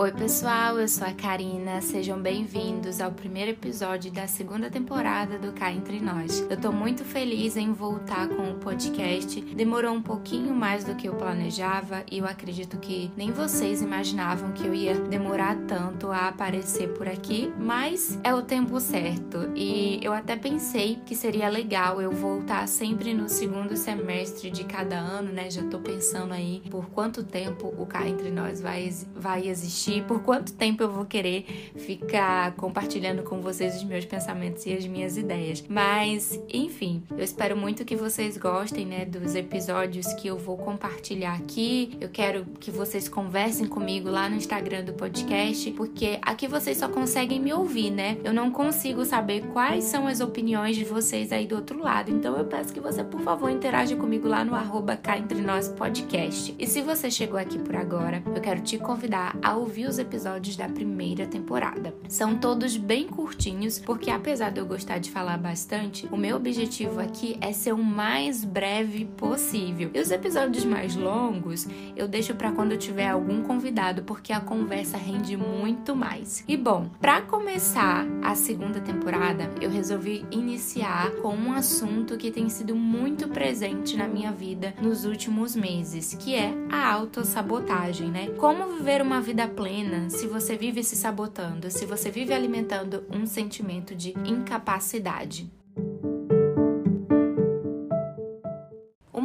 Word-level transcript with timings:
Oi, 0.00 0.12
pessoal, 0.12 0.78
eu 0.78 0.86
sou 0.86 1.04
a 1.04 1.12
Karina. 1.12 1.80
Sejam 1.80 2.22
bem-vindos 2.22 3.00
ao 3.00 3.10
primeiro 3.10 3.50
episódio 3.50 4.12
da 4.12 4.28
segunda 4.28 4.70
temporada 4.70 5.40
do 5.40 5.52
Cá 5.52 5.72
Entre 5.72 5.98
Nós. 5.98 6.46
Eu 6.48 6.56
tô 6.56 6.70
muito 6.70 7.04
feliz 7.04 7.56
em 7.56 7.72
voltar 7.72 8.28
com 8.28 8.48
o 8.48 8.54
podcast. 8.58 9.40
Demorou 9.40 9.92
um 9.92 10.00
pouquinho 10.00 10.54
mais 10.54 10.84
do 10.84 10.94
que 10.94 11.08
eu 11.08 11.16
planejava 11.16 12.04
e 12.08 12.18
eu 12.18 12.26
acredito 12.26 12.78
que 12.78 13.10
nem 13.16 13.32
vocês 13.32 13.82
imaginavam 13.82 14.52
que 14.52 14.68
eu 14.68 14.72
ia 14.72 14.94
demorar 14.94 15.56
tanto 15.66 16.12
a 16.12 16.28
aparecer 16.28 16.90
por 16.90 17.08
aqui, 17.08 17.52
mas 17.58 18.20
é 18.22 18.32
o 18.32 18.42
tempo 18.42 18.78
certo. 18.78 19.50
E 19.56 19.98
eu 20.00 20.12
até 20.12 20.36
pensei 20.36 21.00
que 21.04 21.16
seria 21.16 21.48
legal 21.48 22.00
eu 22.00 22.12
voltar 22.12 22.68
sempre 22.68 23.12
no 23.12 23.28
segundo 23.28 23.76
semestre 23.76 24.48
de 24.48 24.62
cada 24.62 24.96
ano, 24.96 25.32
né? 25.32 25.50
Já 25.50 25.64
tô 25.64 25.80
pensando 25.80 26.32
aí 26.32 26.62
por 26.70 26.88
quanto 26.90 27.24
tempo 27.24 27.74
o 27.76 27.84
Cá 27.84 28.06
Entre 28.06 28.30
Nós 28.30 28.60
vai, 28.60 28.94
vai 29.16 29.48
existir 29.48 29.87
por 30.06 30.22
quanto 30.22 30.52
tempo 30.52 30.82
eu 30.82 30.90
vou 30.90 31.04
querer 31.04 31.72
ficar 31.76 32.52
compartilhando 32.52 33.22
com 33.22 33.40
vocês 33.40 33.76
os 33.76 33.84
meus 33.84 34.04
pensamentos 34.04 34.64
e 34.66 34.72
as 34.72 34.86
minhas 34.86 35.16
ideias. 35.16 35.64
Mas, 35.68 36.38
enfim, 36.52 37.02
eu 37.10 37.24
espero 37.24 37.56
muito 37.56 37.84
que 37.84 37.96
vocês 37.96 38.36
gostem, 38.36 38.86
né, 38.86 39.04
dos 39.04 39.34
episódios 39.34 40.12
que 40.14 40.28
eu 40.28 40.36
vou 40.36 40.56
compartilhar 40.56 41.34
aqui. 41.34 41.96
Eu 42.00 42.08
quero 42.08 42.44
que 42.60 42.70
vocês 42.70 43.08
conversem 43.08 43.66
comigo 43.66 44.10
lá 44.10 44.28
no 44.28 44.36
Instagram 44.36 44.84
do 44.84 44.92
podcast, 44.92 45.70
porque 45.72 46.18
aqui 46.22 46.46
vocês 46.46 46.76
só 46.76 46.88
conseguem 46.88 47.40
me 47.40 47.52
ouvir, 47.52 47.90
né? 47.90 48.18
Eu 48.22 48.32
não 48.32 48.50
consigo 48.50 49.04
saber 49.04 49.46
quais 49.52 49.84
são 49.84 50.06
as 50.06 50.20
opiniões 50.20 50.76
de 50.76 50.84
vocês 50.84 51.32
aí 51.32 51.46
do 51.46 51.56
outro 51.56 51.82
lado. 51.82 52.10
Então 52.10 52.36
eu 52.36 52.44
peço 52.44 52.72
que 52.72 52.80
você, 52.80 53.02
por 53.02 53.20
favor, 53.20 53.50
interaja 53.50 53.96
comigo 53.96 54.28
lá 54.28 54.44
no 54.44 54.54
arroba 54.54 54.96
cá 54.96 55.16
entre 55.16 55.40
nós 55.40 55.68
podcast. 55.68 56.54
E 56.58 56.66
se 56.66 56.82
você 56.82 57.10
chegou 57.10 57.38
aqui 57.38 57.58
por 57.58 57.76
agora, 57.76 58.22
eu 58.34 58.40
quero 58.40 58.60
te 58.60 58.78
convidar 58.78 59.36
a 59.42 59.56
ouvir 59.56 59.77
os 59.86 59.98
episódios 59.98 60.56
da 60.56 60.68
primeira 60.68 61.26
temporada. 61.26 61.94
São 62.08 62.36
todos 62.36 62.76
bem 62.76 63.06
curtinhos, 63.06 63.78
porque 63.78 64.10
apesar 64.10 64.50
de 64.50 64.60
eu 64.60 64.66
gostar 64.66 64.98
de 64.98 65.10
falar 65.10 65.38
bastante, 65.38 66.06
o 66.10 66.16
meu 66.16 66.36
objetivo 66.36 67.00
aqui 67.00 67.38
é 67.40 67.52
ser 67.52 67.72
o 67.72 67.78
mais 67.78 68.44
breve 68.44 69.04
possível. 69.04 69.90
E 69.94 70.00
os 70.00 70.10
episódios 70.10 70.64
mais 70.64 70.96
longos 70.96 71.66
eu 71.96 72.08
deixo 72.08 72.34
para 72.34 72.52
quando 72.52 72.72
eu 72.72 72.78
tiver 72.78 73.08
algum 73.08 73.42
convidado, 73.42 74.02
porque 74.02 74.32
a 74.32 74.40
conversa 74.40 74.96
rende 74.96 75.36
muito 75.36 75.94
mais. 75.94 76.44
E 76.48 76.56
bom, 76.56 76.90
para 77.00 77.22
começar 77.22 78.06
a 78.22 78.34
segunda 78.34 78.80
temporada, 78.80 79.50
eu 79.60 79.70
resolvi 79.70 80.24
iniciar 80.30 81.10
com 81.22 81.34
um 81.34 81.52
assunto 81.52 82.16
que 82.16 82.30
tem 82.30 82.48
sido 82.48 82.74
muito 82.74 83.28
presente 83.28 83.96
na 83.96 84.08
minha 84.08 84.32
vida 84.32 84.74
nos 84.80 85.04
últimos 85.04 85.54
meses, 85.54 86.14
que 86.14 86.34
é 86.34 86.52
a 86.70 86.92
autossabotagem, 86.92 88.08
né? 88.08 88.28
Como 88.38 88.76
viver 88.76 89.00
uma 89.00 89.20
vida 89.20 89.46
plena 89.46 89.67
plena 89.68 90.08
se 90.08 90.26
você 90.26 90.56
vive 90.56 90.82
se 90.82 90.96
sabotando, 90.96 91.70
se 91.70 91.84
você 91.84 92.10
vive 92.10 92.32
alimentando 92.32 93.04
um 93.10 93.26
sentimento 93.26 93.94
de 93.94 94.14
incapacidade. 94.26 95.57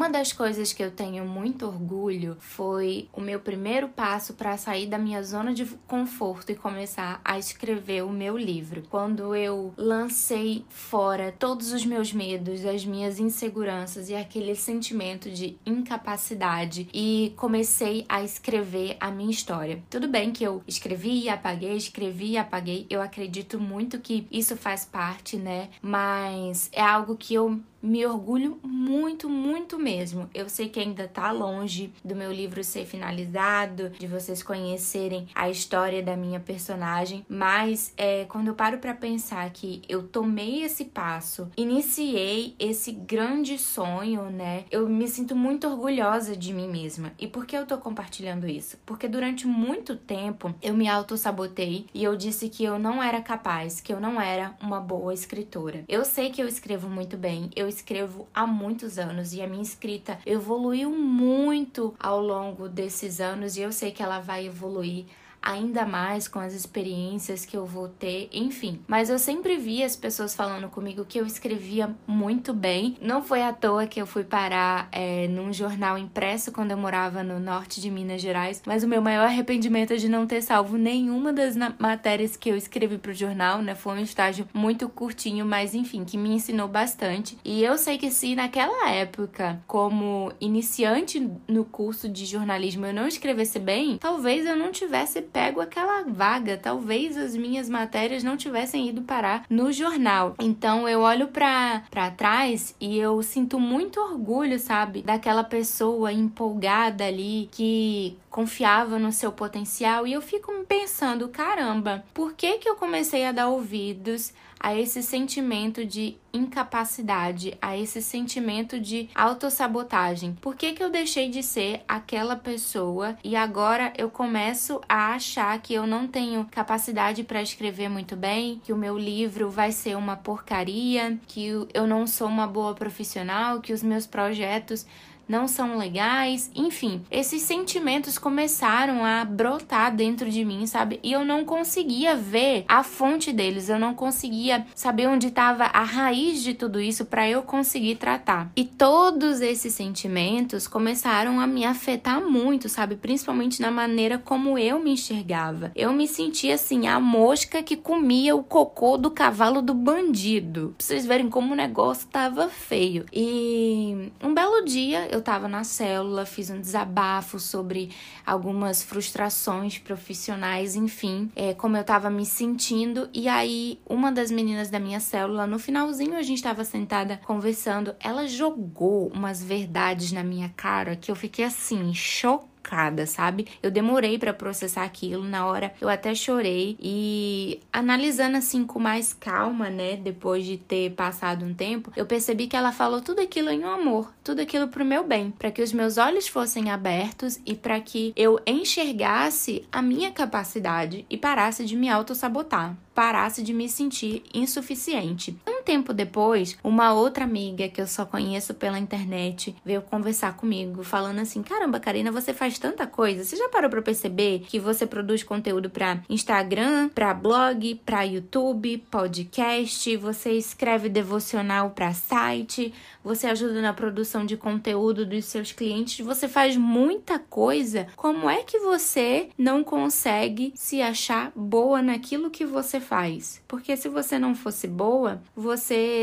Uma 0.04 0.10
das 0.10 0.34
coisas 0.34 0.74
que 0.74 0.84
eu 0.84 0.92
tenho 0.92 1.26
muito 1.26 1.66
orgulho 1.66 2.36
foi 2.38 3.08
o 3.14 3.22
meu 3.22 3.40
primeiro 3.40 3.88
passo 3.88 4.34
para 4.34 4.58
sair 4.58 4.86
da 4.86 4.98
minha 4.98 5.24
zona 5.24 5.54
de 5.54 5.66
conforto 5.88 6.52
e 6.52 6.56
começar 6.56 7.22
a 7.24 7.40
escrever 7.40 8.04
o 8.04 8.10
meu 8.10 8.38
livro. 8.38 8.84
Quando 8.90 9.34
eu 9.34 9.74
lancei 9.78 10.66
fora 10.68 11.34
todos 11.40 11.72
os 11.72 11.86
meus 11.86 12.12
medos, 12.12 12.66
as 12.66 12.84
minhas 12.84 13.18
inseguranças 13.18 14.10
e 14.10 14.14
aquele 14.14 14.56
sentimento 14.56 15.32
de 15.32 15.58
incapacidade 15.66 16.90
e 16.94 17.34
comecei 17.38 18.04
a 18.10 18.22
escrever 18.22 18.98
a 19.00 19.10
minha 19.10 19.32
história. 19.32 19.82
Tudo 19.90 20.10
bem 20.10 20.34
que 20.34 20.44
eu 20.44 20.62
escrevi 20.68 21.22
e 21.22 21.30
apaguei, 21.30 21.78
escrevi 21.78 22.32
e 22.32 22.38
apaguei. 22.38 22.86
Eu 22.90 23.02
acredito 23.02 23.58
muito 23.58 23.98
que 24.00 24.28
isso 24.30 24.58
faz 24.58 24.84
parte, 24.84 25.38
né? 25.38 25.70
Mas 25.82 26.70
é 26.74 26.82
algo 26.82 27.16
que 27.16 27.34
eu 27.34 27.62
me 27.84 28.06
orgulho 28.06 28.58
muito, 28.64 29.30
muito 29.30 29.78
mesmo. 29.78 30.30
Eu 30.34 30.48
sei 30.48 30.70
que 30.70 30.80
ainda 30.80 31.06
tá 31.06 31.32
longe 31.32 31.94
do 32.04 32.16
meu 32.16 32.32
livro 32.32 32.64
ser 32.64 32.86
finalizado, 32.86 33.90
de 33.90 34.08
vocês 34.08 34.42
conhecerem 34.42 35.28
a 35.36 35.50
história 35.50 36.02
da 36.02 36.16
minha 36.16 36.40
personagem, 36.40 37.26
mas 37.28 37.94
é 37.98 38.24
quando 38.26 38.48
eu 38.48 38.56
paro 38.56 38.78
para 38.78 38.94
pensar 38.94 39.50
que 39.50 39.82
eu 39.90 40.04
tomei 40.04 40.64
esse 40.64 40.86
passo, 40.86 41.52
iniciei 41.58 42.56
esse 42.58 42.94
grande 42.94 43.58
sonho, 43.58 44.30
né? 44.30 44.64
Eu 44.72 44.88
me 44.88 45.08
sinto 45.08 45.36
muito 45.36 45.68
orgulhosa 45.68 46.38
de 46.38 46.54
mim 46.54 46.70
mesma. 46.70 47.12
E 47.20 47.28
por 47.28 47.46
que 47.46 47.58
eu 47.58 47.66
tô 47.66 47.78
compartilhando 47.78 48.48
isso? 48.48 48.78
Porque 48.86 49.10
durante 49.10 49.46
muito 49.46 49.98
tempo 49.98 50.56
eu 50.62 50.74
me 50.74 50.88
auto-sabotei 50.88 51.88
e 51.94 52.04
eu 52.04 52.16
disse 52.16 52.48
que 52.48 52.64
eu 52.64 52.80
não 52.80 53.04
era 53.04 53.22
capaz, 53.22 53.82
que 53.82 53.92
eu 53.92 54.00
não 54.00 54.22
era 54.22 54.56
uma 54.62 54.80
boa 54.80 55.14
escritora. 55.14 55.84
Eu 55.88 56.06
sei 56.06 56.30
que 56.30 56.42
eu 56.42 56.48
escrevo 56.48 56.88
muito 56.88 57.18
bem, 57.18 57.50
eu 57.56 57.68
escrevo 57.74 58.28
há 58.34 58.46
muitos 58.46 58.98
anos 58.98 59.34
e 59.34 59.42
a 59.42 59.48
minha 59.48 59.64
escrita 59.64 60.20
evoluiu 60.26 60.92
muito 60.92 61.94
ao 62.00 62.22
longo 62.22 62.70
desses 62.70 63.20
anos 63.20 63.58
e 63.58 63.62
eu 63.62 63.72
sei 63.72 63.92
que 63.92 64.04
ela 64.04 64.20
vai 64.20 64.48
evoluir 64.48 65.06
ainda 65.44 65.86
mais 65.86 66.28
com 66.28 66.40
as 66.40 66.54
experiências 66.54 67.46
que 67.46 67.58
eu 67.58 67.66
vou 67.66 67.90
ter, 67.90 68.30
enfim. 68.32 68.80
Mas 68.88 69.10
eu 69.10 69.20
sempre 69.20 69.58
vi 69.58 69.84
as 69.84 69.96
pessoas 69.96 70.34
falando 70.34 70.70
comigo 70.70 71.06
que 71.06 71.20
eu 71.20 71.26
escrevia 71.26 71.94
muito 72.08 72.54
bem. 72.54 72.96
Não 73.02 73.22
foi 73.22 73.44
à 73.44 73.52
toa 73.52 73.86
que 73.86 74.02
eu 74.02 74.08
fui 74.08 74.24
parar 74.24 74.88
é, 74.92 75.28
num 75.28 75.52
jornal 75.52 75.98
impresso 75.98 76.52
quando 76.52 76.72
eu 76.72 76.78
morava 76.78 77.24
no 77.24 77.40
norte 77.40 77.82
de 77.82 77.92
Minas 77.92 78.22
Gerais, 78.22 78.62
mas 78.66 78.84
o 78.84 78.88
meu 78.88 79.02
maior 79.02 79.26
arrependimento 79.26 79.92
é 79.92 79.98
de 79.98 80.08
não 80.08 80.26
ter 80.26 80.42
salvo 80.42 80.78
nenhuma 80.78 81.34
das 81.34 81.56
matérias 81.78 82.38
que 82.38 82.50
eu 82.50 82.56
escrevi 82.56 82.98
pro 82.98 83.14
jornal, 83.14 83.62
né? 83.62 83.76
Foi 83.76 83.94
um 83.96 84.04
estágio 84.04 84.48
muito 84.54 84.88
curtinho, 84.88 85.46
mas 85.46 85.74
enfim, 85.74 86.06
que 86.06 86.18
me 86.18 86.30
ensinou 86.30 86.68
bastante. 86.68 87.38
E 87.44 87.64
eu 87.64 87.78
sei 87.78 87.98
que 87.98 88.10
se 88.10 88.36
naquela 88.36 88.90
época, 88.90 89.62
como 89.68 90.32
iniciante 90.40 91.30
no 91.48 91.66
curso 91.66 92.08
de 92.08 92.26
jornalismo, 92.26 92.86
eu 92.86 92.94
não 92.94 93.08
escrevesse 93.08 93.60
bem, 93.60 93.98
talvez 93.98 94.46
eu 94.46 94.56
não 94.56 94.72
tivesse 94.72 95.22
pego 95.34 95.60
aquela 95.60 96.04
vaga. 96.04 96.56
Talvez 96.56 97.18
as 97.18 97.36
minhas 97.36 97.68
matérias 97.68 98.24
não 98.24 98.38
tivessem 98.38 98.88
ido 98.88 99.02
parar 99.02 99.46
no 99.50 99.72
jornal. 99.74 100.36
Então 100.40 100.88
eu 100.88 101.02
olho 101.02 101.28
para 101.28 101.82
trás 102.16 102.76
e 102.80 102.98
eu 103.00 103.22
sinto 103.24 103.60
muito 103.60 104.00
orgulho, 104.00 104.60
sabe, 104.60 105.02
daquela 105.02 105.44
pessoa 105.44 106.14
empolgada 106.14 107.04
ali 107.04 107.50
que 107.52 108.16
confiava 108.30 109.00
no 109.00 109.12
seu 109.12 109.32
potencial 109.32 110.06
e 110.06 110.14
eu 110.14 110.22
fico 110.22 110.52
pensando, 110.68 111.28
caramba, 111.28 112.04
por 112.14 112.34
que 112.34 112.60
que 112.60 112.70
eu 112.70 112.76
comecei 112.76 113.26
a 113.26 113.32
dar 113.32 113.48
ouvidos 113.48 114.34
a 114.64 114.74
esse 114.74 115.04
sentimento 115.04 115.86
de 115.86 116.16
incapacidade, 116.34 117.58
a 117.62 117.78
esse 117.78 118.02
sentimento 118.02 118.80
de 118.80 119.10
autossabotagem? 119.14 120.38
Por 120.40 120.56
que, 120.56 120.72
que 120.72 120.82
eu 120.82 120.90
deixei 120.90 121.30
de 121.30 121.44
ser 121.44 121.82
aquela 121.86 122.38
pessoa 122.38 123.18
e 123.22 123.36
agora 123.36 123.92
eu 123.98 124.10
começo 124.10 124.80
a 124.88 125.14
achar 125.14 125.62
que 125.62 125.74
eu 125.74 125.86
não 125.86 126.08
tenho 126.08 126.48
capacidade 126.50 127.26
para 127.26 127.42
escrever 127.42 127.90
muito 127.90 128.16
bem, 128.16 128.62
que 128.64 128.72
o 128.72 128.78
meu 128.78 128.98
livro 128.98 129.50
vai 129.50 129.74
ser 129.74 129.98
uma 129.98 130.16
porcaria, 130.16 131.20
que 131.28 131.48
eu 131.74 131.86
não 131.86 132.08
sou 132.08 132.28
uma 132.28 132.48
boa 132.48 132.74
profissional, 132.74 133.60
que 133.60 133.74
os 133.74 133.84
meus 133.84 134.08
projetos 134.08 134.88
não 135.28 135.48
são 135.48 135.78
legais, 135.78 136.52
enfim, 136.56 137.02
esses 137.10 137.42
sentimentos 137.42 138.18
começaram 138.18 139.04
a 139.06 139.24
brotar 139.24 139.96
dentro 139.96 140.30
de 140.30 140.44
mim, 140.44 140.66
sabe? 140.68 141.00
E 141.04 141.12
eu 141.12 141.24
não 141.24 141.46
conseguia 141.46 142.16
ver 142.16 142.66
a 142.68 142.84
fonte 142.84 143.32
deles, 143.32 143.70
eu 143.70 143.80
não 143.80 143.94
conseguia 143.94 144.66
saber 144.76 145.08
onde 145.08 145.28
estava 145.28 145.66
a 145.66 145.84
raiz 145.84 146.44
de 146.44 146.54
tudo 146.54 146.80
isso 146.80 147.06
para 147.06 147.28
eu 147.30 147.42
conseguir 147.42 147.96
tratar. 147.96 148.52
E 148.56 148.64
todos 148.64 149.42
esses 149.42 149.74
sentimentos 149.74 150.68
começaram 150.68 151.40
a 151.40 151.48
me 151.48 151.66
afetar 151.66 152.22
muito, 152.22 152.70
sabe? 152.70 152.96
Principalmente 152.96 153.62
na 153.62 153.72
maneira 153.72 154.18
como 154.18 154.58
eu 154.58 154.80
me 154.80 154.92
enxergava. 154.92 155.72
Eu 155.76 155.94
me 155.94 156.08
sentia 156.08 156.56
assim, 156.56 156.88
a 156.88 157.00
mosca 157.00 157.64
que 157.64 157.76
comia 157.76 158.36
o 158.36 158.44
cocô 158.44 158.98
do 158.98 159.12
cavalo 159.12 159.62
do 159.62 159.74
bandido. 159.74 160.74
Pra 160.78 160.86
vocês 160.86 161.06
verem 161.06 161.30
como 161.30 161.54
o 161.54 161.58
negócio 161.58 162.08
tava 162.08 162.50
feio. 162.50 163.06
E 163.12 164.12
um 164.24 164.34
belo 164.34 164.64
dia 164.66 165.08
eu 165.14 165.20
estava 165.20 165.48
na 165.48 165.64
célula, 165.64 166.26
fiz 166.26 166.50
um 166.50 166.60
desabafo 166.60 167.40
sobre 167.40 167.92
algumas 168.26 168.82
frustrações 168.84 169.78
profissionais, 169.78 170.76
enfim, 170.76 171.32
é, 171.36 171.54
como 171.54 171.78
eu 171.78 171.82
estava 171.82 172.10
me 172.10 172.26
sentindo. 172.26 173.10
E 173.14 173.28
aí, 173.28 173.80
uma 173.88 174.12
das 174.12 174.32
meninas 174.32 174.70
da 174.70 174.80
minha 174.80 175.00
célula, 175.00 175.46
no 175.46 175.60
finalzinho, 175.60 176.18
a 176.18 176.24
gente 176.24 176.38
estava 176.38 176.66
sentada 176.66 177.20
conversando, 177.26 177.96
ela 178.00 178.28
jogou 178.28 179.08
umas 179.14 179.44
verdades 179.44 180.12
na 180.12 180.24
minha 180.24 180.50
cara 180.50 180.96
que 180.96 181.12
eu 181.12 181.16
fiquei 181.16 181.46
assim, 181.46 181.94
chocada 181.94 182.53
chocada, 182.64 183.06
sabe? 183.06 183.48
Eu 183.62 183.70
demorei 183.70 184.18
para 184.18 184.34
processar 184.34 184.84
aquilo, 184.84 185.24
na 185.24 185.46
hora 185.46 185.74
eu 185.82 185.90
até 185.90 186.16
chorei 186.16 186.78
e 186.80 187.60
analisando 187.72 188.38
assim 188.38 188.66
com 188.66 188.80
mais 188.80 189.14
calma, 189.14 189.70
né, 189.70 189.98
depois 189.98 190.46
de 190.46 190.58
ter 190.58 190.92
passado 190.92 191.46
um 191.46 191.54
tempo, 191.54 191.92
eu 191.96 192.06
percebi 192.06 192.48
que 192.48 192.56
ela 192.56 192.72
falou 192.72 193.02
tudo 193.02 193.20
aquilo 193.20 193.50
em 193.50 193.64
um 193.64 193.70
amor, 193.70 194.12
tudo 194.24 194.42
aquilo 194.42 194.70
pro 194.70 194.86
meu 194.86 195.04
bem, 195.04 195.32
para 195.32 195.52
que 195.52 195.62
os 195.62 195.74
meus 195.74 195.98
olhos 195.98 196.28
fossem 196.28 196.72
abertos 196.72 197.40
e 197.46 197.54
para 197.54 197.80
que 197.82 198.14
eu 198.16 198.40
enxergasse 198.48 199.68
a 199.72 199.82
minha 199.82 200.12
capacidade 200.12 201.06
e 201.10 201.18
parasse 201.18 201.66
de 201.66 201.76
me 201.76 201.90
auto-sabotar 201.90 202.76
parasse 202.94 203.42
de 203.42 203.54
me 203.54 203.68
sentir 203.68 204.24
insuficiente. 204.34 205.36
Tempo 205.64 205.94
depois, 205.94 206.58
uma 206.64 206.94
outra 206.94 207.24
amiga 207.24 207.68
que 207.68 207.82
eu 207.82 207.88
só 207.88 208.06
conheço 208.06 208.54
pela 208.54 208.80
internet 208.80 209.56
veio 209.66 209.82
conversar 209.82 210.36
comigo, 210.36 210.84
falando 210.84 211.20
assim: 211.20 211.42
Caramba, 211.42 211.80
Karina, 211.80 212.12
você 212.12 212.34
faz 212.34 212.60
tanta 212.60 212.86
coisa. 212.86 213.24
Você 213.24 213.36
já 213.36 213.50
parou 213.50 213.70
para 213.70 213.82
perceber 213.82 214.44
que 214.48 214.60
você 214.60 214.86
produz 214.86 215.24
conteúdo 215.24 215.70
para 215.70 216.02
Instagram, 216.10 216.90
para 216.90 217.14
blog, 217.14 217.76
para 217.86 218.04
YouTube, 218.04 218.78
podcast, 218.90 219.98
você 219.98 220.32
escreve 220.34 220.90
devocional 220.90 221.72
para 221.72 221.94
site, 221.94 222.74
você 223.04 223.28
ajuda 223.28 223.62
na 223.62 223.74
produção 223.74 224.26
de 224.26 224.38
conteúdo 224.38 225.06
dos 225.06 225.26
seus 225.26 225.52
clientes, 225.52 226.06
você 226.06 226.28
faz 226.28 226.56
muita 226.58 227.20
coisa. 227.20 227.88
Como 227.96 228.30
é 228.30 228.44
que 228.44 228.60
você 228.60 229.30
não 229.38 229.64
consegue 229.64 230.54
se 230.56 230.82
achar 230.82 231.32
boa 231.36 231.82
naquilo 231.82 232.30
que 232.30 232.46
você 232.46 232.80
faz. 232.80 233.42
Porque 233.48 233.76
se 233.76 233.90
você 233.90 234.18
não 234.18 234.36
fosse 234.36 234.68
boa, 234.68 235.22
você 235.36 235.53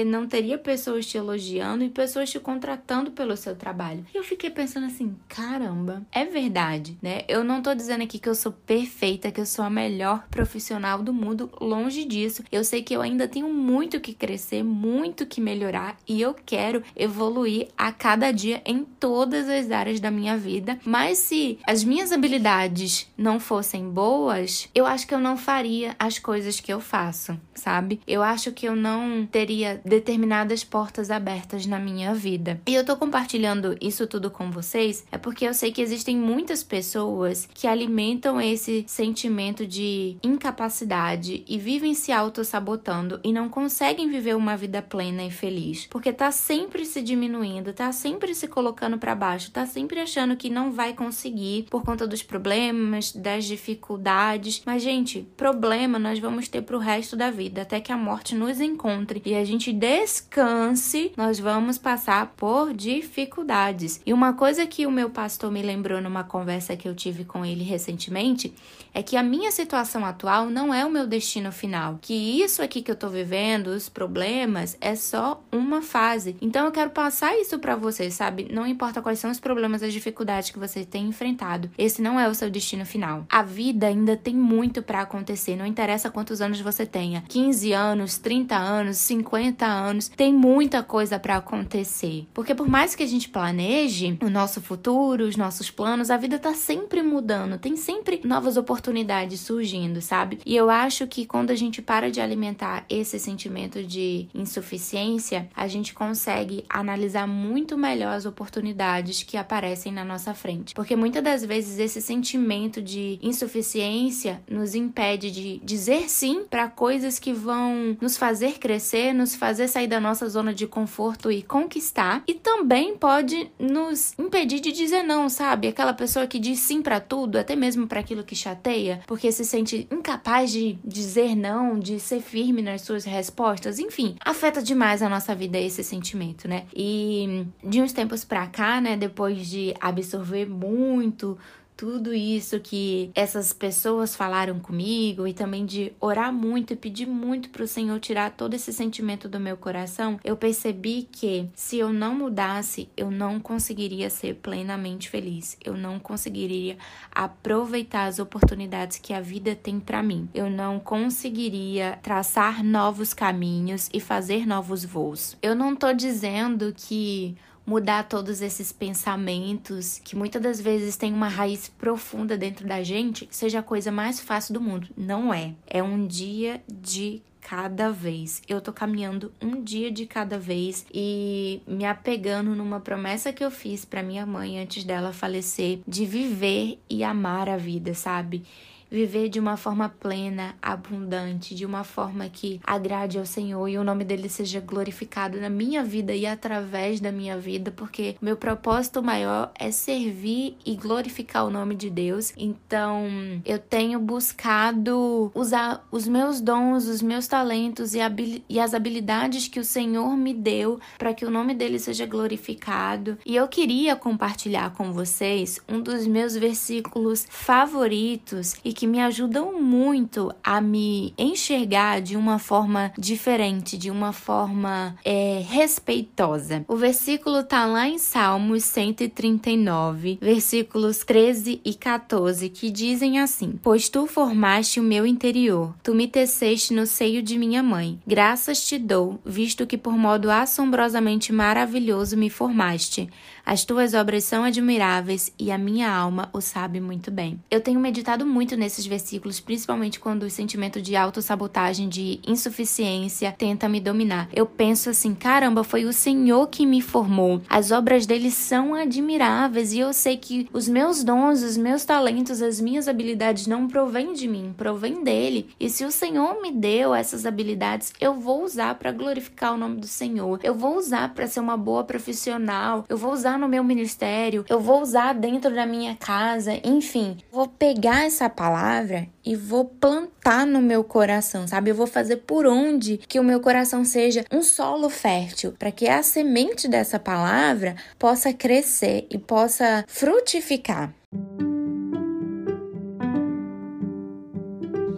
não 0.07 0.27
teria 0.27 0.59
pessoas 0.59 1.07
te 1.07 1.17
elogiando 1.17 1.85
e 1.85 1.89
pessoas 1.89 2.31
te 2.31 2.39
contratando 2.39 3.11
pelo 3.11 3.37
seu 3.37 3.55
trabalho. 3.55 4.05
E 4.13 4.17
eu 4.17 4.25
fiquei 4.25 4.51
pensando 4.51 4.87
assim, 4.87 5.17
caramba, 5.29 6.03
é 6.13 6.25
verdade, 6.25 6.99
né? 7.03 7.23
Eu 7.29 7.45
não 7.45 7.63
tô 7.63 7.75
dizendo 7.75 8.03
aqui 8.03 8.19
que 8.19 8.29
eu 8.29 8.35
sou 8.35 8.53
perfeita, 8.53 9.31
que 9.31 9.41
eu 9.41 9.47
sou 9.47 9.65
a 9.65 9.71
melhor 9.71 10.27
profissional 10.31 11.03
do 11.03 11.13
mundo, 11.13 11.51
longe 11.61 12.05
disso. 12.05 12.43
Eu 12.51 12.65
sei 12.65 12.83
que 12.83 12.95
eu 12.95 13.03
ainda 13.03 13.29
tenho 13.29 13.53
muito 13.53 14.01
que 14.01 14.15
crescer, 14.15 14.63
muito 14.63 15.27
que 15.27 15.41
melhorar 15.41 15.97
e 16.07 16.21
eu 16.21 16.35
quero 16.35 16.83
evoluir 16.97 17.69
a 17.77 17.93
cada 17.93 18.31
dia 18.33 18.63
em 18.65 18.85
todas 18.85 19.49
as 19.49 19.71
áreas 19.71 20.01
da 20.01 20.11
minha 20.11 20.37
vida. 20.37 20.79
Mas 20.85 21.19
se 21.19 21.59
as 21.67 21.85
minhas 21.85 22.13
habilidades 22.13 23.11
não 23.17 23.39
fossem 23.39 23.89
boas, 23.89 24.69
eu 24.75 24.87
acho 24.87 25.07
que 25.07 25.15
eu 25.15 25.21
não 25.21 25.37
faria 25.37 25.95
as 25.99 26.19
coisas 26.19 26.61
que 26.61 26.73
eu 26.73 26.81
faço, 26.81 27.39
sabe? 27.55 28.01
Eu 28.07 28.23
acho 28.23 28.53
que 28.53 28.67
eu 28.67 28.77
não 28.77 29.27
teria 29.41 29.81
determinadas 29.85 30.63
portas 30.63 31.11
abertas 31.11 31.67
na 31.67 31.79
minha 31.79 32.15
vida. 32.15 32.61
E 32.67 32.75
eu 32.75 32.85
tô 32.85 32.97
compartilhando 32.97 33.77
isso 33.81 34.07
tudo 34.07 34.31
com 34.31 34.51
vocês 34.51 35.05
é 35.11 35.19
porque 35.19 35.45
eu 35.45 35.55
sei 35.55 35.73
que 35.73 35.83
existem 35.83 36.17
muitas 36.17 36.63
pessoas 36.63 37.49
que 37.53 37.67
alimentam 37.67 38.41
esse 38.41 38.85
sentimento 38.87 39.67
de 39.67 40.17
incapacidade 40.23 41.43
e 41.49 41.59
vivem 41.59 41.95
se 41.95 42.13
auto-sabotando 42.13 43.19
e 43.25 43.33
não 43.33 43.49
conseguem 43.49 44.09
viver 44.09 44.37
uma 44.37 44.57
vida 44.57 44.81
plena 44.81 45.25
e 45.25 45.31
feliz, 45.31 45.87
porque 45.91 46.13
tá 46.13 46.31
sempre 46.31 46.85
se 46.85 47.03
diminuindo, 47.03 47.73
tá 47.73 47.91
sempre 47.91 48.35
se 48.35 48.47
colocando 48.47 48.99
para 48.99 49.15
baixo, 49.15 49.51
tá 49.51 49.67
sempre 49.67 49.99
achando 49.99 50.37
que 50.37 50.49
não 50.51 50.71
vai 50.71 50.93
conseguir 50.93 51.67
por 51.69 51.83
conta 51.83 52.07
dos 52.07 52.23
problemas, 52.23 53.11
das 53.13 53.45
dificuldades. 53.45 54.63
Mas 54.65 54.83
gente, 54.83 55.27
problema 55.37 55.99
nós 55.99 56.19
vamos 56.19 56.47
ter 56.49 56.61
ter 56.61 56.63
para 56.63 56.77
o 56.77 56.81
resto 56.81 57.17
da 57.17 57.31
vida, 57.31 57.63
até 57.63 57.81
que 57.81 57.93
a 57.93 57.97
morte 57.97 58.35
nos 58.35 58.61
encontre 58.61 59.23
e 59.31 59.37
a 59.37 59.45
gente 59.45 59.73
descanse, 59.73 61.13
nós 61.17 61.39
vamos 61.39 61.79
passar 61.79 62.35
por 62.37 62.75
dificuldades. 62.75 64.01
E 64.05 64.13
uma 64.13 64.33
coisa 64.33 64.67
que 64.67 64.87
o 64.87 64.91
meu 64.91 65.09
pastor 65.09 65.53
me 65.53 65.63
lembrou 65.63 66.01
numa 66.01 66.25
conversa 66.25 66.77
que 66.77 66.89
eu 66.89 66.97
tive 66.97 67.25
com 67.25 67.45
ele 67.45 67.63
recentemente 67.63 68.53
é 68.93 69.05
que 69.05 69.17
a 69.17 69.23
minha 69.23 69.53
situação 69.53 70.05
atual 70.05 70.51
não 70.51 70.75
é 70.75 70.85
o 70.85 70.91
meu 70.91 71.07
destino 71.07 71.53
final, 71.53 72.01
que 72.03 72.43
isso 72.43 72.61
aqui 72.61 72.83
que 72.83 72.91
eu 72.91 72.97
tô 72.97 73.09
vivendo, 73.09 73.69
os 73.69 73.89
problemas, 73.89 74.77
é 74.81 74.97
só 74.97 75.41
uma 75.53 75.81
fase. 75.81 76.37
Então 76.43 76.67
eu 76.67 76.73
quero 76.73 76.91
passar 76.91 77.39
isso 77.39 77.57
para 77.61 77.77
vocês, 77.77 78.15
sabe? 78.15 78.49
Não 78.51 78.67
importa 78.67 79.01
quais 79.01 79.21
são 79.21 79.31
os 79.31 79.39
problemas, 79.39 79.85
as 79.85 79.93
dificuldades 79.93 80.51
que 80.51 80.59
você 80.59 80.85
tem 80.85 81.07
enfrentado, 81.07 81.71
esse 81.79 82.03
não 82.03 82.19
é 82.19 82.29
o 82.29 82.35
seu 82.35 82.51
destino 82.51 82.85
final. 82.85 83.25
A 83.31 83.45
vida 83.45 83.87
ainda 83.87 84.17
tem 84.17 84.35
muito 84.35 84.83
para 84.83 85.03
acontecer, 85.03 85.55
não 85.55 85.67
interessa 85.67 86.11
quantos 86.11 86.41
anos 86.41 86.61
você 86.61 86.85
tenha, 86.85 87.23
15 87.29 87.73
anos, 87.73 88.19
30 88.19 88.57
anos, 88.57 88.97
50 88.97 89.20
anos, 89.67 90.09
tem 90.09 90.33
muita 90.33 90.83
coisa 90.83 91.19
para 91.19 91.37
acontecer. 91.37 92.27
Porque 92.33 92.55
por 92.55 92.69
mais 92.69 92.95
que 92.95 93.03
a 93.03 93.07
gente 93.07 93.29
planeje 93.29 94.19
o 94.23 94.31
nosso 94.31 94.61
futuro, 94.61 95.25
os 95.25 95.37
nossos 95.37 95.71
planos, 95.71 96.11
a 96.11 96.17
vida 96.17 96.39
tá 96.39 96.55
sempre 96.55 97.03
mudando, 97.03 97.59
tem 97.59 97.77
sempre 97.77 98.21
novas 98.25 98.57
oportunidades 98.57 99.41
surgindo, 99.41 100.01
sabe? 100.01 100.39
E 100.45 100.57
eu 100.57 100.71
acho 100.71 101.07
que 101.07 101.27
quando 101.27 101.51
a 101.51 101.55
gente 101.55 101.83
para 101.83 102.11
de 102.11 102.21
alimentar 102.21 102.85
esse 102.89 103.19
sentimento 103.19 103.83
de 103.83 104.29
insuficiência, 104.35 105.49
a 105.55 105.67
gente 105.67 105.95
consegue 105.95 106.65
analisar 106.69 107.27
muito 107.27 107.77
melhor 107.77 108.15
as 108.15 108.27
oportunidades 108.27 109.23
que 109.23 109.37
aparecem 109.37 109.93
na 109.93 110.05
nossa 110.05 110.35
frente. 110.35 110.75
Porque 110.75 110.97
muitas 110.97 111.23
das 111.23 111.45
vezes 111.45 111.79
esse 111.79 112.01
sentimento 112.01 112.83
de 112.83 113.19
insuficiência 113.23 114.43
nos 114.51 114.75
impede 114.75 115.31
de 115.31 115.61
dizer 115.65 116.09
sim 116.09 116.45
para 116.49 116.69
coisas 116.69 117.19
que 117.19 117.33
vão 117.33 117.97
nos 118.01 118.17
fazer 118.17 118.59
crescer, 118.59 119.10
nos 119.13 119.35
fazer 119.35 119.69
sair 119.69 119.87
da 119.87 120.01
nossa 120.01 120.29
zona 120.29 120.53
de 120.55 120.67
conforto 120.67 121.31
e 121.31 121.43
conquistar, 121.43 122.23
e 122.27 122.35
também 122.35 122.97
pode 122.97 123.51
nos 123.59 124.15
impedir 124.19 124.61
de 124.61 124.73
dizer 124.73 125.03
não, 125.03 125.29
sabe? 125.29 125.69
Aquela 125.69 125.93
pessoa 125.93 126.27
que 126.27 126.39
diz 126.39 126.61
sim 126.61 126.83
para 126.83 127.01
tudo, 127.01 127.39
até 127.39 127.55
mesmo 127.57 127.87
para 127.87 128.01
aquilo 128.01 128.25
que 128.25 128.35
chateia, 128.35 129.01
porque 129.07 129.31
se 129.33 129.45
sente 129.45 129.87
incapaz 129.91 130.51
de 130.51 130.79
dizer 130.85 131.35
não, 131.35 131.79
de 131.79 131.99
ser 132.01 132.21
firme 132.21 132.63
nas 132.63 132.83
suas 132.83 133.05
respostas, 133.05 133.79
enfim, 133.79 134.17
afeta 134.25 134.63
demais 134.63 135.03
a 135.03 135.09
nossa 135.09 135.35
vida 135.35 135.59
esse 135.59 135.83
sentimento, 135.83 136.49
né? 136.49 136.65
E 136.75 137.47
de 137.63 137.81
uns 137.81 137.93
tempos 137.93 138.25
para 138.25 138.47
cá, 138.47 138.81
né, 138.81 138.97
depois 138.97 139.47
de 139.47 139.75
absorver 139.81 140.47
muito 140.47 141.39
tudo 141.81 142.13
isso 142.13 142.61
que 142.61 143.11
essas 143.15 143.55
pessoas 143.55 144.15
falaram 144.15 144.61
comigo 144.61 145.27
e 145.27 145.33
também 145.33 145.65
de 145.65 145.95
orar 145.99 146.31
muito 146.31 146.75
e 146.75 146.77
pedir 146.77 147.07
muito 147.07 147.49
para 147.49 147.65
o 147.65 147.67
Senhor 147.67 147.99
tirar 147.99 148.33
todo 148.33 148.53
esse 148.53 148.71
sentimento 148.71 149.31
do 149.31 149.41
meu 149.41 149.57
coração, 149.57 150.21
eu 150.23 150.37
percebi 150.37 151.09
que 151.11 151.49
se 151.55 151.79
eu 151.79 151.91
não 151.91 152.15
mudasse, 152.15 152.91
eu 152.95 153.11
não 153.11 153.41
conseguiria 153.41 154.11
ser 154.11 154.35
plenamente 154.35 155.09
feliz. 155.09 155.57
Eu 155.65 155.75
não 155.75 155.99
conseguiria 155.99 156.77
aproveitar 157.11 158.05
as 158.05 158.19
oportunidades 158.19 158.99
que 158.99 159.15
a 159.15 159.21
vida 159.23 159.57
tem 159.57 159.81
para 159.81 160.03
mim. 160.03 160.29
Eu 160.35 160.51
não 160.51 160.79
conseguiria 160.79 161.99
traçar 162.03 162.63
novos 162.63 163.15
caminhos 163.15 163.89
e 163.91 164.01
fazer 164.01 164.47
novos 164.47 164.85
voos. 164.85 165.35
Eu 165.41 165.55
não 165.55 165.75
tô 165.75 165.95
dizendo 165.95 166.75
que 166.77 167.39
mudar 167.71 168.09
todos 168.09 168.43
esses 168.43 168.73
pensamentos 168.73 170.01
que 170.03 170.17
muitas 170.17 170.43
das 170.43 170.61
vezes 170.61 170.97
têm 170.97 171.13
uma 171.13 171.29
raiz 171.29 171.69
profunda 171.69 172.37
dentro 172.37 172.67
da 172.67 172.83
gente 172.83 173.29
seja 173.31 173.61
a 173.61 173.63
coisa 173.63 173.93
mais 173.93 174.19
fácil 174.19 174.55
do 174.55 174.61
mundo. 174.61 174.89
Não 174.97 175.33
é. 175.33 175.55
É 175.69 175.81
um 175.81 176.05
dia 176.05 176.61
de 176.67 177.23
cada 177.41 177.93
vez. 177.93 178.43
Eu 178.49 178.61
tô 178.61 178.73
caminhando 178.73 179.33
um 179.41 179.63
dia 179.63 179.89
de 179.89 180.05
cada 180.05 180.37
vez 180.37 180.85
e 180.93 181.63
me 181.65 181.85
apegando 181.85 182.57
numa 182.57 182.81
promessa 182.81 183.33
que 183.33 183.45
eu 183.45 183.53
fiz 183.53 183.85
para 183.85 184.03
minha 184.03 184.27
mãe 184.27 184.59
antes 184.59 184.83
dela 184.83 185.13
falecer 185.13 185.79
de 185.87 186.05
viver 186.05 186.77
e 186.91 187.05
amar 187.05 187.49
a 187.49 187.57
vida, 187.57 187.95
sabe? 187.95 188.43
Viver 188.91 189.29
de 189.29 189.39
uma 189.39 189.57
forma 189.57 189.89
plena, 189.89 190.55
abundante, 190.61 191.55
de 191.55 191.65
uma 191.65 191.85
forma 191.85 192.29
que 192.29 192.61
agrade 192.65 193.19
ao 193.19 193.25
Senhor 193.25 193.69
e 193.69 193.79
o 193.79 193.85
nome 193.85 194.05
dele 194.05 194.29
seja 194.29 194.61
glorificado 194.61 195.41
na 195.41 195.49
minha 195.49 195.85
vida 195.85 196.15
e 196.15 196.27
através 196.27 197.01
da 197.01 197.13
minha 197.13 197.39
vida, 197.39 197.71
porque 197.71 198.17
meu 198.21 198.37
propósito 198.37 199.03
maior 199.03 199.53
é 199.59 199.71
servir 199.71 200.57
e 200.65 200.75
glorificar 200.75 201.47
o 201.47 201.51
nome 201.51 201.75
de 201.75 201.89
Deus. 201.89 202.33
Então, 202.37 203.07
eu 203.45 203.59
tenho 203.59 203.99
buscado 203.99 205.31
usar 205.35 205.87
os 205.91 206.09
meus 206.09 206.41
dons, 206.41 206.87
os 206.87 207.03
meus 207.03 207.27
talentos 207.27 207.95
e, 207.95 208.01
e 208.49 208.59
as 208.59 208.75
habilidades 208.75 209.49
que 209.49 209.61
o 209.61 209.65
Senhor 209.65 210.17
me 210.17 210.35
deu 210.35 210.81
para 210.99 211.15
que 211.15 211.25
o 211.25 211.31
nome 211.31 211.55
dele 211.55 211.79
seja 211.79 212.07
glorificado. 212.07 213.19
E 213.25 213.37
eu 213.37 213.47
queria 213.47 213.95
compartilhar 213.95 214.71
com 214.75 214.93
vocês 214.93 215.61
um 215.69 215.81
dos 215.81 216.07
meus 216.07 216.35
versículos 216.35 217.27
favoritos 217.29 218.57
e 218.65 218.73
que 218.73 218.80
me 218.87 219.01
ajudam 219.01 219.61
muito 219.61 220.33
a 220.43 220.61
me 220.61 221.15
enxergar 221.17 222.01
de 222.01 222.17
uma 222.17 222.39
forma 222.39 222.93
diferente, 222.99 223.77
de 223.77 223.91
uma 223.91 224.13
forma 224.13 224.97
é, 225.05 225.43
respeitosa. 225.49 226.65
O 226.69 226.77
versículo 226.77 227.43
tá 227.43 227.67
lá 227.67 227.89
em 227.89 227.99
Salmos 227.99 228.65
139, 228.65 230.19
versículos 230.21 230.99
13 230.99 231.61
e 231.65 231.75
14, 231.75 232.49
que 232.49 232.71
dizem 232.71 233.21
assim: 233.21 233.59
Pois 233.63 233.89
tu 233.89 234.07
formaste 234.07 234.81
o 234.81 234.83
meu 234.83 235.07
interior, 235.07 235.75
tu 235.83 235.95
me 235.95 236.07
teceste 236.07 236.73
no 236.73 236.87
seio 236.87 237.23
de 237.23 237.39
minha 237.39 237.63
mãe. 237.63 237.99
Graças 238.07 238.67
te 238.67 238.79
dou, 238.79 239.21
visto 239.25 239.67
que 239.67 239.79
por 239.79 239.97
modo 239.97 240.31
assombrosamente 240.31 241.33
maravilhoso 241.33 242.17
me 242.17 242.31
formaste. 242.31 243.09
As 243.51 243.65
tuas 243.65 243.95
obras 243.95 244.23
são 244.23 244.45
admiráveis 244.45 245.33
e 245.37 245.51
a 245.51 245.59
minha 245.59 245.93
alma 245.93 246.31
o 246.33 246.41
sabe 246.41 246.81
muito 246.81 247.11
bem. 247.11 247.43
Eu 247.51 247.61
tenho 247.61 247.81
meditado 247.81 248.25
muito 248.25 248.57
nesses 248.57 248.87
versículos, 248.87 249.41
principalmente 249.41 249.99
quando 249.99 250.23
o 250.23 250.31
sentimento 250.31 250.81
de 250.81 250.95
autossabotagem, 250.95 251.89
de 251.89 252.21
insuficiência 252.25 253.35
tenta 253.37 253.69
me 253.69 253.81
dominar. 253.81 254.29
Eu 254.33 254.47
penso 254.47 254.89
assim: 254.89 255.17
caramba, 255.17 255.65
foi 255.65 255.85
o 255.85 255.93
Senhor 255.93 256.47
que 256.47 256.65
me 256.65 256.81
formou. 256.81 257.43
As 257.49 257.73
obras 257.73 258.07
dele 258.07 258.31
são 258.31 258.73
admiráveis 258.73 259.73
e 259.73 259.81
eu 259.81 259.93
sei 259.93 260.17
que 260.17 260.49
os 260.53 260.69
meus 260.69 261.03
dons, 261.03 261.43
os 261.43 261.57
meus 261.57 261.85
talentos, 261.85 262.41
as 262.41 262.61
minhas 262.61 262.87
habilidades 262.87 263.49
não 263.49 263.67
provêm 263.67 264.13
de 264.13 264.29
mim, 264.29 264.55
provêm 264.57 265.03
dele. 265.03 265.49
E 265.59 265.69
se 265.69 265.85
o 265.85 265.91
Senhor 265.91 266.41
me 266.41 266.53
deu 266.53 266.95
essas 266.95 267.27
habilidades, 267.27 267.93
eu 268.01 268.15
vou 268.15 268.45
usar 268.45 268.77
para 268.77 268.93
glorificar 268.93 269.55
o 269.55 269.59
nome 269.59 269.81
do 269.81 269.89
Senhor. 269.89 270.39
Eu 270.45 270.55
vou 270.55 270.79
usar 270.79 271.13
para 271.15 271.27
ser 271.27 271.41
uma 271.41 271.57
boa 271.57 271.83
profissional. 271.83 272.85
Eu 272.89 272.97
vou 272.97 273.13
usar 273.13 273.40
no 273.41 273.49
meu 273.49 273.65
ministério. 273.65 274.45
Eu 274.49 274.61
vou 274.61 274.81
usar 274.81 275.15
dentro 275.15 275.53
da 275.53 275.67
minha 275.67 275.97
casa. 275.97 276.61
Enfim, 276.63 277.17
vou 277.33 277.49
pegar 277.49 278.05
essa 278.05 278.29
palavra 278.29 279.09
e 279.25 279.35
vou 279.35 279.65
plantar 279.65 280.47
no 280.47 280.61
meu 280.61 280.85
coração, 280.85 281.49
sabe? 281.49 281.71
Eu 281.71 281.75
vou 281.75 281.87
fazer 281.87 282.19
por 282.19 282.47
onde 282.47 282.99
que 282.99 283.19
o 283.19 283.25
meu 283.25 283.41
coração 283.41 283.85
seja 283.85 284.25
um 284.31 284.43
solo 284.43 284.89
fértil, 284.89 285.55
para 285.59 285.73
que 285.73 285.89
a 285.89 286.03
semente 286.03 286.69
dessa 286.69 286.99
palavra 286.99 287.75
possa 287.99 288.33
crescer 288.33 289.07
e 289.11 289.19
possa 289.19 289.85
frutificar. 289.89 290.93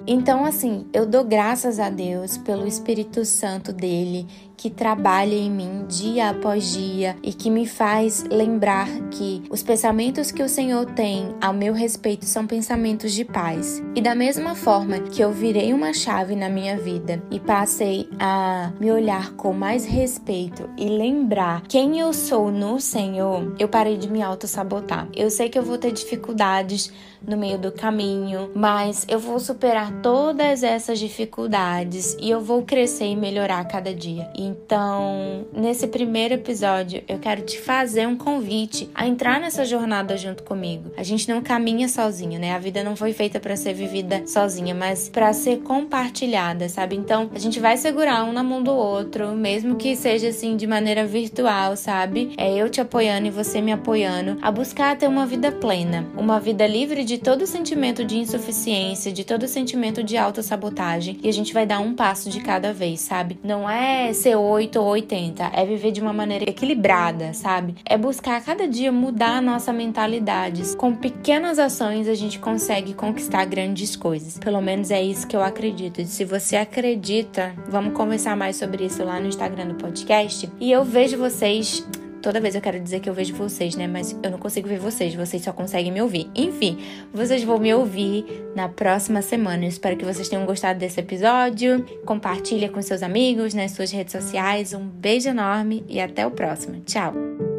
Então, 0.06 0.44
assim, 0.44 0.86
eu 0.92 1.06
dou 1.06 1.24
graças 1.24 1.78
a 1.78 1.88
Deus 1.88 2.36
pelo 2.36 2.66
Espírito 2.66 3.24
Santo 3.24 3.72
dele 3.72 4.26
que 4.62 4.70
trabalha 4.70 5.34
em 5.34 5.50
mim 5.50 5.84
dia 5.88 6.30
após 6.30 6.72
dia 6.72 7.16
e 7.20 7.32
que 7.32 7.50
me 7.50 7.66
faz 7.66 8.22
lembrar 8.30 8.88
que 9.10 9.42
os 9.50 9.60
pensamentos 9.60 10.30
que 10.30 10.40
o 10.40 10.48
Senhor 10.48 10.86
tem 10.86 11.34
ao 11.40 11.52
meu 11.52 11.74
respeito 11.74 12.26
são 12.26 12.46
pensamentos 12.46 13.12
de 13.12 13.24
paz. 13.24 13.82
E 13.96 14.00
da 14.00 14.14
mesma 14.14 14.54
forma 14.54 15.00
que 15.00 15.20
eu 15.20 15.32
virei 15.32 15.74
uma 15.74 15.92
chave 15.92 16.36
na 16.36 16.48
minha 16.48 16.76
vida 16.76 17.20
e 17.28 17.40
passei 17.40 18.08
a 18.20 18.70
me 18.78 18.92
olhar 18.92 19.32
com 19.32 19.52
mais 19.52 19.84
respeito 19.84 20.70
e 20.78 20.84
lembrar 20.84 21.62
quem 21.62 21.98
eu 21.98 22.12
sou 22.12 22.52
no 22.52 22.78
Senhor, 22.78 23.56
eu 23.58 23.66
parei 23.66 23.96
de 23.96 24.08
me 24.08 24.22
auto-sabotar. 24.22 25.08
Eu 25.12 25.28
sei 25.28 25.48
que 25.48 25.58
eu 25.58 25.64
vou 25.64 25.76
ter 25.76 25.90
dificuldades 25.90 26.92
no 27.26 27.36
meio 27.36 27.58
do 27.58 27.72
caminho, 27.72 28.50
mas 28.54 29.04
eu 29.08 29.18
vou 29.18 29.38
superar 29.38 29.92
todas 30.02 30.62
essas 30.62 30.98
dificuldades 30.98 32.16
e 32.20 32.30
eu 32.30 32.40
vou 32.40 32.62
crescer 32.62 33.06
e 33.06 33.16
melhorar 33.16 33.64
cada 33.66 33.94
dia. 33.94 34.30
E 34.36 34.51
então, 34.52 35.46
nesse 35.52 35.86
primeiro 35.86 36.34
episódio, 36.34 37.02
eu 37.08 37.18
quero 37.18 37.42
te 37.42 37.58
fazer 37.58 38.06
um 38.06 38.16
convite 38.16 38.88
a 38.94 39.06
entrar 39.06 39.40
nessa 39.40 39.64
jornada 39.64 40.16
junto 40.16 40.42
comigo. 40.42 40.90
A 40.96 41.02
gente 41.02 41.28
não 41.28 41.40
caminha 41.40 41.88
sozinho, 41.88 42.38
né? 42.38 42.52
A 42.52 42.58
vida 42.58 42.84
não 42.84 42.94
foi 42.94 43.12
feita 43.12 43.40
para 43.40 43.56
ser 43.56 43.72
vivida 43.72 44.26
sozinha, 44.26 44.74
mas 44.74 45.08
para 45.08 45.32
ser 45.32 45.60
compartilhada, 45.60 46.68
sabe? 46.68 46.96
Então, 46.96 47.30
a 47.34 47.38
gente 47.38 47.58
vai 47.60 47.76
segurar 47.76 48.24
um 48.24 48.32
na 48.32 48.42
mão 48.42 48.62
do 48.62 48.72
outro, 48.72 49.32
mesmo 49.32 49.76
que 49.76 49.96
seja 49.96 50.28
assim 50.28 50.56
de 50.56 50.66
maneira 50.66 51.06
virtual, 51.06 51.76
sabe? 51.76 52.32
É 52.36 52.52
eu 52.54 52.68
te 52.68 52.80
apoiando 52.80 53.26
e 53.26 53.30
você 53.30 53.60
me 53.60 53.72
apoiando 53.72 54.38
a 54.42 54.50
buscar 54.50 54.96
ter 54.96 55.08
uma 55.08 55.26
vida 55.26 55.50
plena, 55.50 56.06
uma 56.16 56.38
vida 56.38 56.66
livre 56.66 57.04
de 57.04 57.18
todo 57.18 57.46
sentimento 57.46 58.04
de 58.04 58.18
insuficiência, 58.18 59.12
de 59.12 59.24
todo 59.24 59.48
sentimento 59.48 60.02
de 60.02 60.16
autossabotagem, 60.16 61.18
e 61.22 61.28
a 61.28 61.32
gente 61.32 61.54
vai 61.54 61.64
dar 61.64 61.80
um 61.80 61.94
passo 61.94 62.28
de 62.28 62.40
cada 62.40 62.72
vez, 62.72 63.00
sabe? 63.00 63.38
Não 63.42 63.68
é 63.68 64.12
ser 64.12 64.31
8 64.34 64.78
ou 64.78 64.86
80, 64.86 65.50
é 65.54 65.64
viver 65.64 65.92
de 65.92 66.00
uma 66.00 66.12
maneira 66.12 66.48
equilibrada, 66.48 67.32
sabe? 67.32 67.76
É 67.84 67.96
buscar 67.96 68.36
a 68.36 68.40
cada 68.40 68.66
dia 68.66 68.92
mudar 68.92 69.36
a 69.36 69.40
nossa 69.40 69.72
mentalidade. 69.72 70.76
Com 70.76 70.94
pequenas 70.94 71.58
ações 71.58 72.08
a 72.08 72.14
gente 72.14 72.38
consegue 72.38 72.94
conquistar 72.94 73.44
grandes 73.44 73.96
coisas. 73.96 74.38
Pelo 74.38 74.60
menos 74.60 74.90
é 74.90 75.02
isso 75.02 75.26
que 75.26 75.36
eu 75.36 75.42
acredito. 75.42 76.00
E 76.00 76.06
se 76.06 76.24
você 76.24 76.56
acredita, 76.56 77.54
vamos 77.68 77.94
conversar 77.94 78.36
mais 78.36 78.56
sobre 78.56 78.86
isso 78.86 79.04
lá 79.04 79.20
no 79.20 79.28
Instagram 79.28 79.68
do 79.68 79.74
podcast. 79.74 80.48
E 80.60 80.70
eu 80.70 80.84
vejo 80.84 81.16
vocês 81.16 81.86
Toda 82.22 82.40
vez 82.40 82.54
eu 82.54 82.60
quero 82.60 82.78
dizer 82.78 83.00
que 83.00 83.10
eu 83.10 83.14
vejo 83.14 83.34
vocês, 83.34 83.74
né? 83.74 83.86
Mas 83.88 84.16
eu 84.22 84.30
não 84.30 84.38
consigo 84.38 84.68
ver 84.68 84.78
vocês, 84.78 85.14
vocês 85.14 85.42
só 85.42 85.52
conseguem 85.52 85.90
me 85.90 86.00
ouvir. 86.00 86.30
Enfim, 86.34 86.78
vocês 87.12 87.42
vão 87.42 87.58
me 87.58 87.74
ouvir 87.74 88.24
na 88.54 88.68
próxima 88.68 89.20
semana. 89.20 89.64
Eu 89.64 89.68
espero 89.68 89.96
que 89.96 90.04
vocês 90.04 90.28
tenham 90.28 90.46
gostado 90.46 90.78
desse 90.78 91.00
episódio. 91.00 91.84
Compartilha 92.06 92.68
com 92.68 92.80
seus 92.80 93.02
amigos 93.02 93.54
nas 93.54 93.72
suas 93.72 93.90
redes 93.90 94.12
sociais. 94.12 94.72
Um 94.72 94.86
beijo 94.86 95.28
enorme 95.28 95.84
e 95.88 96.00
até 96.00 96.26
o 96.26 96.30
próximo. 96.30 96.80
Tchau! 96.86 97.51